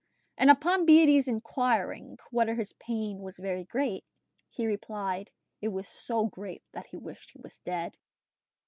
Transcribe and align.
And 0.35 0.49
upon 0.49 0.87
Beatty's 0.87 1.27
inquiring 1.27 2.17
whether 2.31 2.55
his 2.55 2.73
pain 2.73 3.19
was 3.19 3.37
very 3.37 3.65
great, 3.65 4.03
he 4.49 4.65
replied, 4.65 5.29
it 5.61 5.67
was 5.67 5.87
so 5.87 6.25
great 6.25 6.63
that 6.71 6.87
he 6.87 6.97
wished 6.97 7.29
he 7.29 7.39
was 7.43 7.59
dead. 7.59 7.95